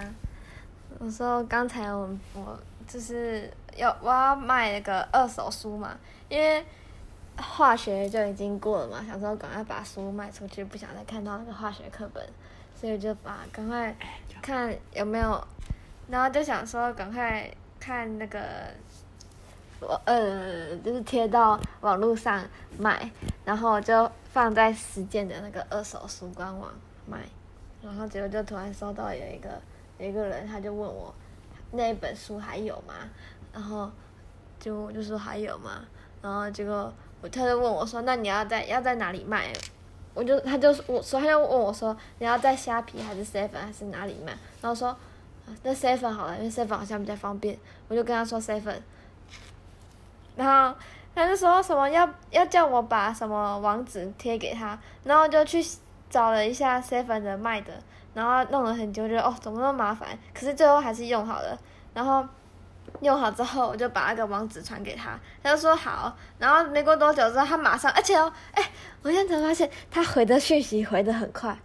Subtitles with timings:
[0.00, 0.14] 啊，
[0.98, 5.96] 我说刚才我我就是要我要卖那个二手书嘛，
[6.28, 6.64] 因为
[7.36, 12.26] 化学就已经过了嘛，想说赶快把书卖出去，不想再看到那个化学课本，
[12.74, 13.94] 所以就把赶快
[14.42, 15.46] 看有没有，
[16.08, 18.40] 然后就想说赶快看那个。
[19.82, 22.44] 我呃，就是贴到网络上
[22.78, 23.10] 卖，
[23.46, 26.70] 然后就放在实践的那个二手书官网
[27.06, 27.20] 卖，
[27.82, 29.48] 然后结果就突然收到有一个
[30.00, 31.14] 有一个人，他就问我
[31.72, 32.94] 那一本书还有吗？
[33.52, 33.90] 然后
[34.58, 35.82] 就就说还有吗？
[36.22, 39.52] 然后结果我他就问我说，那你要在要在哪里卖？
[40.14, 44.32] 我就他就我说他就问我说，你要在虾皮还是 seven 还是哪里卖？
[44.60, 44.96] 然后说
[45.62, 47.58] 那 seven 好了，因为 seven 好像比较方便，
[47.88, 48.76] 我就跟他说 seven。
[50.36, 50.76] 然后
[51.14, 55.62] 他就说什么要要叫我把什么网址贴给他，然后就去
[56.08, 57.72] 找了一下 seven 的卖的，
[58.14, 61.58] 然后弄了很久，觉得哦怎么那么麻烦，可是最后还是用好了。
[61.94, 62.26] 然后
[63.00, 66.16] 用好之后，我就把那个网址传给他，他就说好。
[66.38, 68.62] 然后没过多久之后，他马上，而且哦，哎，
[69.02, 71.56] 我现在才发现他回的讯息回的很快。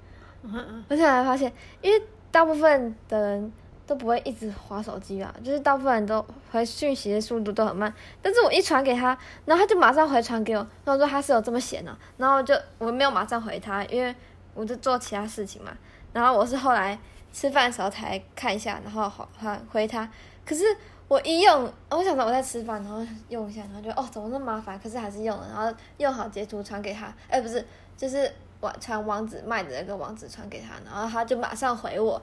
[0.43, 3.51] 我现在才发现，因为大部分的人。
[3.87, 7.93] 都不会一直划手机啊，就是大部分人都回讯息的速度都很慢。
[8.19, 9.15] 但是我一传给他，
[9.45, 14.15] 然后他就马上回传给我，然后说他是有这么闲呢，然后就我没有马上回他，因为
[14.55, 15.71] 我就做其他事情嘛。
[16.15, 16.97] 然后我是后来
[17.33, 20.09] 吃饭的时候才看一下，然后好他回他。
[20.45, 20.63] 可是
[21.09, 24.79] 我一用，我想着我在吃饭，然后用一下，然后就哦怎么那么麻烦？
[24.79, 32.21] 可是还是用了，然后用好截图传给他，哎不是，就是网传网址卖的那个网址传给他，然后他就马上回我。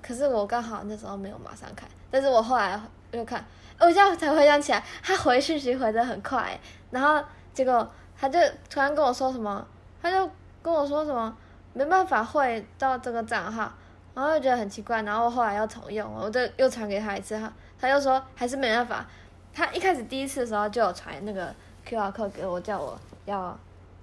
[0.00, 3.44] 可是我刚好那时候没有马上看，但是我后来又看，
[3.80, 6.56] 我现在才回想起来，他回讯息回的很快，
[6.92, 7.20] 然后
[7.52, 8.38] 结果他就
[8.70, 9.66] 突然跟我说什么，
[10.00, 10.30] 他就
[10.62, 11.36] 跟我说什么
[11.72, 13.72] 没办法汇到这个账号，
[14.14, 19.06] 然后觉得很奇怪，然后后来要重用，我就又传给他一次，他他又说还是没办法，
[19.52, 23.58] 他一开始第一次的时候就有传那个 Q R code 给我，叫我要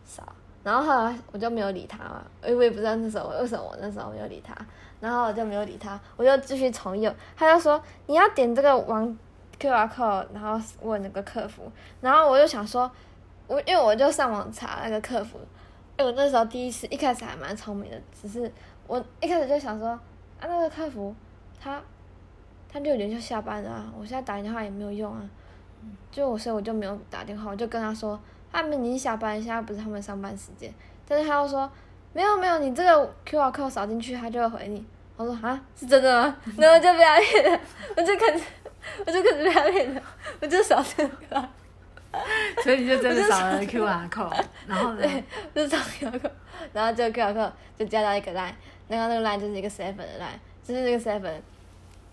[0.05, 0.23] 扫，
[0.63, 4.55] 然后后来我就没有理他嘛，因为我也不知道那时候为什么我那时候没有理他。
[5.01, 7.15] 然后我就没有理他，我就继续重用。
[7.33, 9.17] 他就说你要点这个网
[9.57, 11.71] Q R code，然后问那个客服。
[12.01, 12.91] 然后我就想说，
[13.47, 15.39] 我因为我就上网查那个客服，
[16.03, 18.51] 我那时候第一次一开始还蛮聪明的，只是
[18.87, 20.01] 我一开始就想说啊
[20.41, 21.13] 那个客服
[21.61, 21.81] 他
[22.71, 25.29] 他六点就下班了，我现在打电话也没有用啊。
[26.11, 28.19] 就我所以我就没有打电话，我就跟他说
[28.51, 30.73] 他们已经下班，现在不是他们上班时间。
[31.07, 31.69] 但是他又说。
[32.11, 34.83] 没有没有，你这个 Q R code 扫进去，他就会回你。
[35.15, 36.35] 我说啊，是真的吗？
[36.57, 37.61] 然后就不要脸，
[37.95, 38.43] 我就开始，
[39.05, 40.01] 我就开始不要脸了，
[40.41, 41.49] 我就扫这个。
[42.63, 45.07] 所以你就真的扫了 Q R code， 然后呢？
[45.55, 46.31] 就扫 Q R code，
[46.73, 48.53] 然后这个 Q R code 就加到一个 line，
[48.87, 51.41] 然后那个 line 就是一个 seven 的 line，就是这个 seven。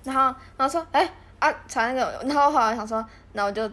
[0.04, 0.22] 然后
[0.56, 1.08] 然后说，哎
[1.40, 3.68] 啊传那个，然后后来想说，那我就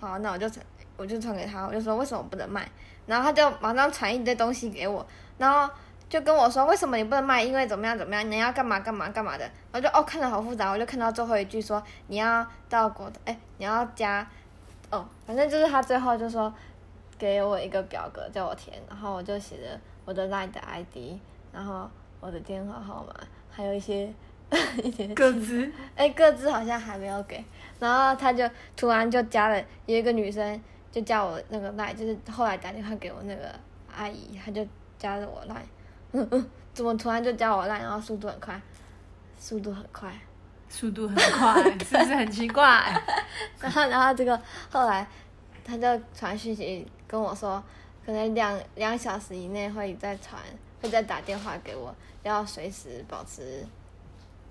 [0.00, 0.64] 好，那我就传，
[0.96, 2.68] 我就传给他，我就说为什么不能卖？
[3.06, 5.06] 然后他就马上传一堆东西给我。
[5.38, 5.72] 然后
[6.08, 7.42] 就跟我说，为什么你不能卖？
[7.42, 8.28] 因为怎么样怎么样？
[8.28, 9.48] 你要干嘛干嘛干嘛的？
[9.72, 10.70] 我就哦，看着好复杂。
[10.70, 14.26] 我就看到最后一句说，你要到国，哎，你要加，
[14.90, 16.52] 哦，反正就是他最后就说，
[17.18, 21.18] 给我一个表格叫我填，然后我就写着我的 line 的 ID，
[21.52, 21.88] 然后
[22.20, 23.14] 我的电话号码，
[23.50, 24.12] 还有一些
[24.82, 27.44] 一些个资，哎，个资好像还没有给。
[27.78, 33.54] 然后他就突然就加了，有一个女生就叫我那个 line，就是后来打电话给我那个
[33.94, 34.66] 阿姨，她就。
[35.00, 35.64] 加了我赖，
[36.12, 37.78] 嗯嗯，怎么突然就加我赖？
[37.78, 38.60] 然后速度很快，
[39.38, 40.12] 速度很快，
[40.70, 42.98] 速度很快， 是不是很奇怪？
[43.60, 45.06] 然后然后这个后来
[45.64, 47.62] 他就传讯息跟我说，
[48.06, 50.40] 可能两两小时以内会再传，
[50.80, 53.66] 会再打电话给我，要随时保持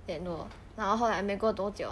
[0.06, 0.48] 联络。
[0.76, 1.90] 然后后来没过多久。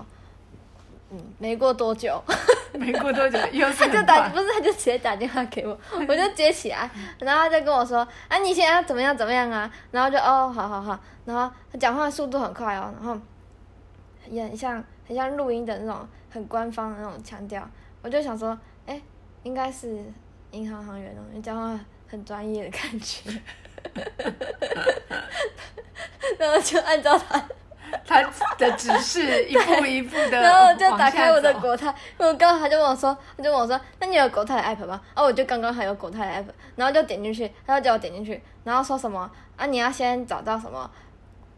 [1.10, 2.22] 嗯，没过多久，
[2.78, 6.90] 没过多久又是他就打不是他就直接打电话给我，我就接起来，
[7.20, 13.18] 然后他就跟我说啊你现在怎么样怎么样啊，然后就哦好好好，然后他讲话速度很快哦，然后
[14.30, 17.68] 也很像很像录音的那种很官方的那种腔调，
[18.02, 19.02] 我就想说哎
[19.44, 20.04] 应该是
[20.52, 23.42] 银行行员哦，你讲话很专业的感觉，
[26.40, 27.42] 然后就按照他。
[28.06, 28.22] 他
[28.58, 31.88] 的指示 一步一步的，然后就打开我的国泰，
[32.18, 35.02] 我刚刚他就问我说，他就问我说，那你有国泰的 app 吗？
[35.16, 40.92] 哦，我就刚刚还有国泰的 app，然后就点进去，他就叫我点进去，然后说什么啊，你要先找到什么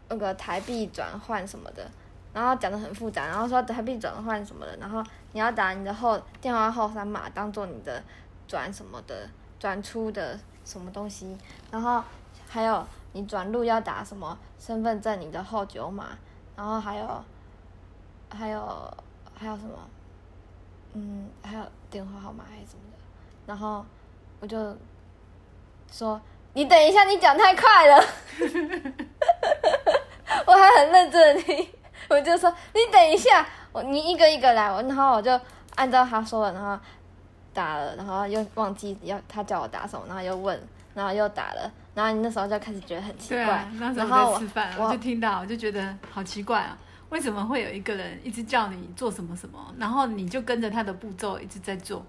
[0.08, 1.90] 那个台币转换什么的，
[2.32, 8.02] 然后讲的很复杂，然后说台币转换什么的，然后你要打你的后电话后三码当做你的
[8.46, 9.28] 转什么的
[9.58, 11.36] 转出的什么东西，
[11.70, 12.02] 然后
[12.48, 12.86] 还有。
[13.12, 15.20] 你转入要打什么身份证？
[15.20, 16.10] 你的后九码，
[16.54, 17.24] 然后还有
[18.32, 18.96] 还有
[19.34, 19.72] 还有什么？
[20.92, 22.98] 嗯，还有电话号码还是什么的，
[23.46, 23.84] 然后
[24.38, 24.76] 我就
[25.90, 26.20] 说
[26.52, 27.96] 你等一下，你讲太快了，
[30.46, 31.68] 我还很认真的听，
[32.10, 35.40] 我就说你等一下，我你一个一个来，我然后我就
[35.76, 36.78] 按照他说的，然后
[37.54, 40.60] 打了，然后又忘记要他叫我打什么，然后又问，
[40.94, 46.76] 然后又打了，然后你那时候就开始觉得很奇怪那时候我在吃饭，我我就听到，我就觉得好奇怪啊，
[47.10, 52.04] 为什么会有一个人一直叫你做什么什么，然后你就跟着他的步骤一直在做，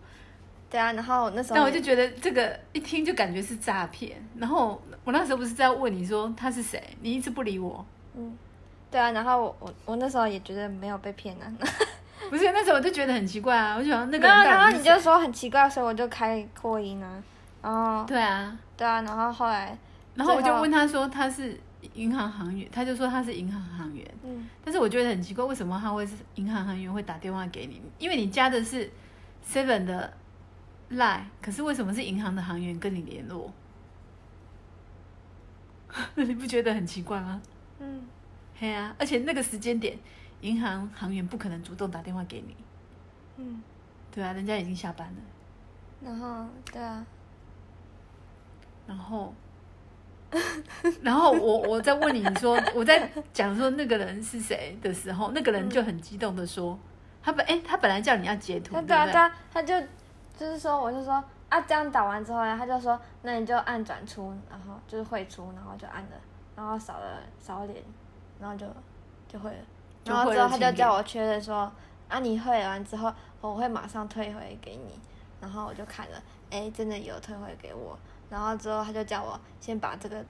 [0.70, 4.20] 对啊，然后那时候但我就觉得这个一听就感觉是诈骗。
[4.38, 8.36] 然后我那时候不是在问你说他是谁，你一直不理我，嗯，
[8.92, 11.48] 对啊，然后我我我那时候也觉得没有被骗啊，
[12.30, 17.24] 不是那时候我就觉得很奇怪啊，我就想那个然后人然后你就说很奇怪，所以我就开扩音啊，
[17.62, 19.78] 然后对啊，对啊，然后后来
[20.16, 21.58] 然后我就问他说他是
[21.94, 27.82] 银行行员，他就说他是银行行员，嗯，但是我觉得很奇怪，为什么他会是银行行员会打电话给你？
[27.98, 28.90] 因为你加的是
[29.48, 30.14] Seven 的
[30.92, 33.52] Line，可是为什么是银行的行员跟你联络？
[36.16, 37.42] 你不觉得很奇怪吗？
[37.80, 38.02] 嗯，
[38.62, 39.98] 嘿啊，而且那个时间点，
[40.42, 42.56] 银行行员不可能主动打电话给你，
[43.38, 43.60] 嗯，
[44.12, 45.16] 对啊，人家已经下班了。
[46.00, 47.04] 然后对啊，
[48.86, 49.34] 然后，
[51.02, 56.78] 然后我我在问你你说，我在讲说那个人是谁的时候，那个人就很激动的说，
[57.24, 59.08] 他本哎、他本来叫你要截图，对啊？
[59.08, 59.74] 他他就
[60.38, 61.14] 就是说，我就说
[61.50, 66.12] 啊，这样打完之后呢，他就说，那你就按转出，然后就是汇出，然后就按了，
[66.56, 67.84] 然后扫了扫脸，
[68.42, 68.66] 然后就
[69.32, 69.58] 就会了，
[70.06, 71.72] 然后之后他就叫我确认说，
[72.10, 75.00] 啊，你会完之后，我会马上退回给你，
[75.40, 77.98] 然后我就看了，哎，真的有退回给我，
[78.30, 80.26] 然后之后他就叫我先把这个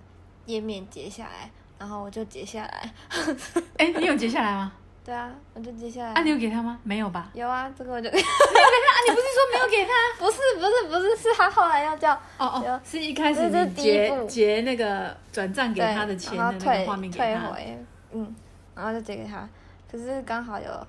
[0.45, 1.49] 页面截下来，
[1.79, 2.93] 然后我就截下来，
[3.79, 4.73] 哎、你有截下来吗？
[5.03, 6.77] 对啊，我就截下来，啊，你有给他吗？
[6.83, 7.31] 没有吧？
[7.33, 8.91] 有啊，这个我就 没有给他。
[8.91, 9.91] 啊，你不是说没有给他？
[10.19, 17.25] 不是不是不是，是他后来要叫哦哦，是一开始你第一步截截那个转账给他的钱的那退个画面给他。
[17.25, 18.35] 退回，嗯，
[18.75, 19.49] 然后就借给他。
[19.89, 20.87] 可是刚好有，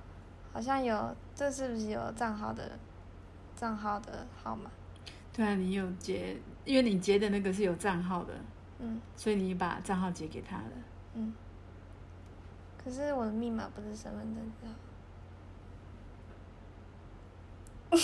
[0.51, 2.71] 好像有，这是不是有账号的
[3.55, 4.69] 账号的号码？
[5.33, 8.33] 对啊，你有截，因为你截的那个是有账号的，
[8.79, 10.63] 嗯所以你把账号截给他了。
[11.15, 11.33] 嗯。
[12.83, 14.73] 可是我的密码不是身份证字号。
[17.93, 17.99] 可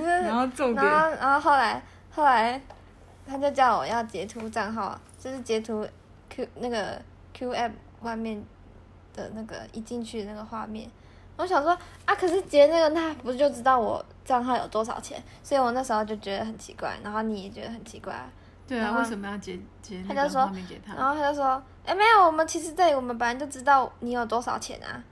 [0.00, 2.60] 是然后重点然后然后后来后来
[3.26, 5.84] 他就叫我要截图账号，就是截图
[6.34, 7.00] Q 那个
[7.32, 7.70] Q app
[8.02, 8.44] 外面
[9.14, 10.90] 的那个一进去的那个画面。
[11.36, 15.22] 我想说啊，可是截那个他不就知道我账号有多少钱？
[15.42, 18.28] 所以我那时候就觉得很奇怪，然后你也觉得很奇怪，
[18.66, 20.52] 对啊，为什么要截截那个他就说？
[20.96, 25.02] 然后他就说，哎、没有，我们其实这里我们本来就知道你有多少钱啊。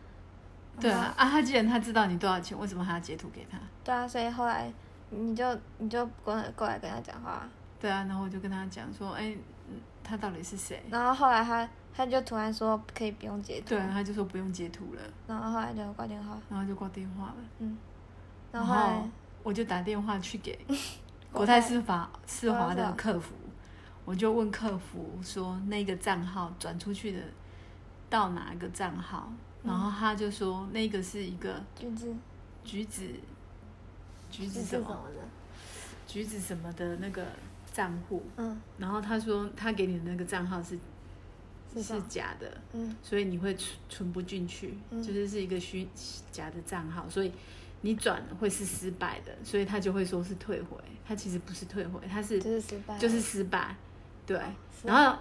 [0.81, 3.59] 对啊，啊，他既然他知道你多少钱，为什么还要截图给他？
[3.85, 4.73] 对啊，所以后来
[5.11, 5.45] 你就
[5.79, 7.47] 你就过来过来跟他讲话，
[7.81, 9.62] 对啊，然后我就跟他讲说，哎，嗯
[10.03, 10.83] 他到底是谁？
[10.91, 17.37] 然后后来他他就突然说可以不用截图，对啊，他就说不用截图了，然后后来就挂电话，然后就挂电话了。
[17.59, 17.77] 嗯，
[18.51, 19.11] 然然后后来
[19.43, 20.59] 我就打电话去给
[21.33, 23.35] 国泰世华世华的客服，
[24.05, 27.23] 我就问客服说那个账号转出去的
[28.09, 29.33] 到哪一个账号，
[29.65, 32.15] 然后他就说那个是一个橘子。
[32.65, 33.03] 橘子。
[34.31, 34.87] 橘子是什么？
[34.87, 35.29] 什么的，
[36.07, 37.27] 橘子什么的那个
[37.73, 38.61] 账户，嗯。
[38.79, 40.79] 然后他说他给你的那个账号是
[41.75, 42.95] 是假的，嗯。
[43.03, 45.03] 所以你会存存不进去，嗯。
[45.03, 45.87] 就是是一个虚
[46.31, 47.33] 假的账号，所以
[47.81, 50.77] 你转会是失败的，所以他就会说是退回，
[51.07, 53.75] 他其实不是退回，他是就是失败，就是失败，
[54.27, 54.39] 对，
[54.81, 55.19] 是然后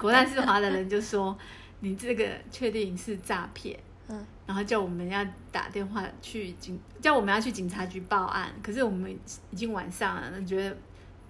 [0.00, 1.36] 国泰世华的人就说
[1.80, 3.78] 你这个确定是诈骗，
[4.08, 4.24] 嗯。
[4.44, 8.52] 然后叫我们要打电话去警，叫我们要去警察局报案。
[8.62, 9.10] 可是我们
[9.50, 10.76] 已经晚上了，那觉得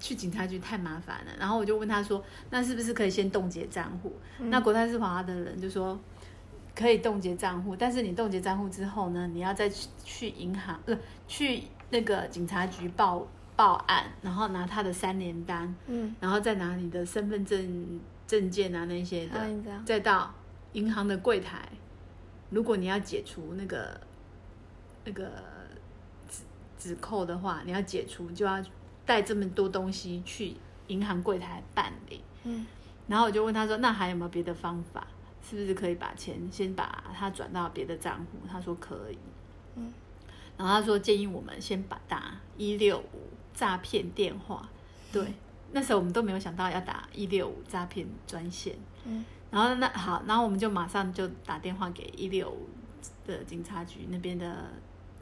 [0.03, 1.33] 去警察局太麻烦了。
[1.39, 4.13] 然后我就问他说，那是不是可以先冻结账户？
[4.41, 5.99] 嗯那国泰世华的人就说
[6.75, 19.39] 可以冻结账户，但是你冻结账户之后呢，你要再去去银行呃去那个警察局报报案，然后拿他的三联单，嗯，然后再拿你的身份证证件啊那些的，
[19.85, 20.35] 再到
[20.73, 21.69] 银行的柜台，
[22.51, 24.01] 如果你要解除那个
[25.05, 25.31] 那个
[26.29, 26.43] 止
[26.79, 28.59] 止扣的话，你要解除就要
[29.07, 30.55] 带这么多东西去
[30.87, 32.21] 银行柜台办理。
[32.45, 32.67] 嗯
[33.09, 35.07] 然后我就问他说：“那还有没有别的方法？
[35.43, 39.19] 是不是可以把钱先把它转到别的账户？”他说可以。
[39.75, 39.93] 嗯，
[40.57, 44.67] 然后他说建议我们先把打一六五诈骗电话。
[45.13, 45.35] 对，
[45.73, 48.77] 那时候我们都没有想到要打一六五诈骗专线。
[49.05, 52.69] 嗯然后那好，然后我们就马上就打电话给一六五
[53.27, 54.71] 的警察局那边的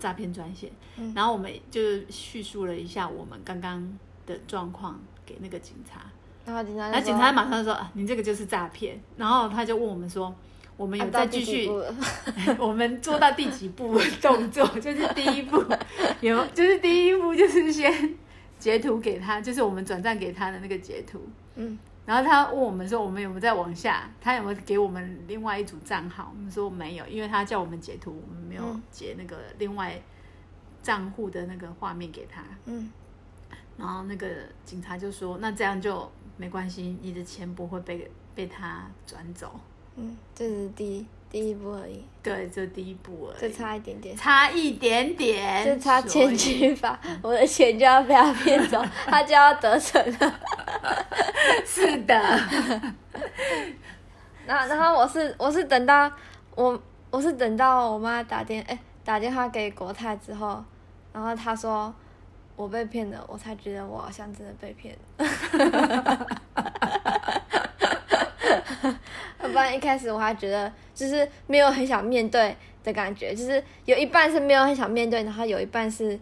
[0.01, 6.01] 诈骗专线，嗯然后我们就叙述了一下我们刚刚的状况给那个警察，
[6.45, 10.35] 然后警察然后警察马上说、啊、你这个就是诈骗，然后他就问我们说。
[10.77, 11.71] 我们有按到第再继续
[12.59, 14.67] 我们做到第几步动作？
[14.81, 15.63] 就是第一步
[16.23, 18.15] 有，就是第一步就是先
[18.59, 21.21] 截图给他，就是我们转账给他的那个截图。
[21.57, 21.79] 嗯，
[22.11, 24.11] 然后他问我们说，我们有没有再往下？
[24.21, 26.33] 他有没有给我们另外一组账号？
[26.37, 29.97] 我们说没有，因为他叫我们截图，我们没有嗯截那个另外
[30.83, 32.43] 账户的那个画面给他。
[32.65, 32.91] 嗯
[33.77, 34.27] 然后那个
[34.65, 39.61] 警察就说，那这样就没关系，你的钱不会被被他转走。
[39.95, 43.53] 嗯，这是第一第一步而已，对，这第一步而就已。
[43.53, 44.17] 差一点点。
[44.17, 50.41] 差一点点，就差千钧吧，我的钱就要被他骗走， 他就要得逞了。
[51.65, 52.15] 是的，
[54.47, 56.11] 然后，然后我是我是等到
[56.55, 56.81] 我
[57.11, 60.63] 我是等到我妈打电哎、打电话给国泰之后，
[61.13, 61.93] 然后她说
[62.57, 65.27] 我被骗了，我才觉得我好像真的被骗了。
[69.43, 76.19] 要 不然一开始我还觉得就是没有很想面对的感觉，就是有一半是没有很想面对，然后有一半是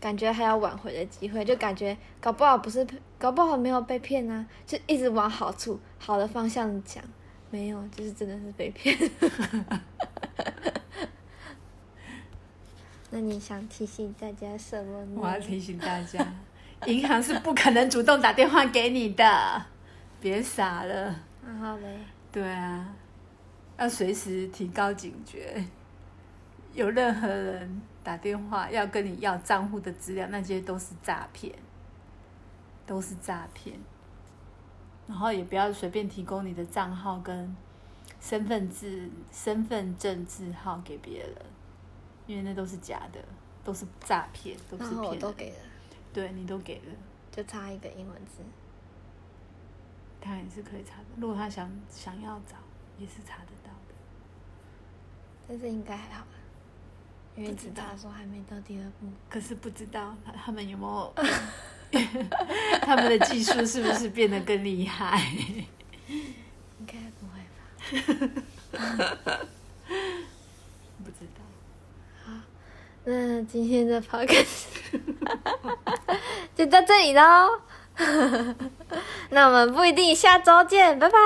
[0.00, 2.86] 感觉还有挽回的机会，就感觉搞不好不是，
[3.18, 7.02] 搞不好没有被骗啊，就一直往好处、好的方向讲，
[7.50, 8.96] 没有，就是真的是被骗。
[13.10, 15.20] 那你想提醒大家什么呢？
[15.20, 16.24] 我要提醒大家，
[16.86, 19.66] 银行是不可能主动打电话给你的，
[20.20, 21.14] 别傻了。
[21.44, 21.98] 然后嘞，
[22.30, 22.94] 对啊，
[23.78, 25.64] 要随时提高警觉。
[26.74, 31.54] 有任何人打电话要跟你要账户的资料，那些都是诈骗，
[32.86, 33.78] 都是诈骗。
[35.06, 37.56] 然后也不要随便提供你的账号跟
[38.20, 41.34] 身份证、身份证字号给别人，
[42.26, 43.18] 因为那都是假的，
[43.64, 45.20] 都是诈骗，都是然后我骗人。
[45.20, 45.56] 都给了，
[46.12, 46.94] 对你都给了，
[47.32, 48.42] 就差一个英文字。
[50.20, 51.06] 他也是可以查的。
[51.16, 52.56] 如果他想想要找，
[52.98, 53.94] 也是查得到的。
[55.48, 56.37] 但是应该还好吧，
[57.38, 59.06] 因为不知道警察说还没到第二步。
[59.28, 62.00] 可是不知道他他们有没有，
[62.82, 65.22] 他们的技术是不是变得更厉害？
[66.08, 67.38] 应该不会
[68.72, 69.38] 吧？
[71.04, 71.42] 不知道。
[72.24, 72.32] 好
[73.04, 74.66] 那今天的 podcast
[76.54, 77.60] 就到这里喽。
[79.30, 81.18] 那我们不一定下周见，拜拜。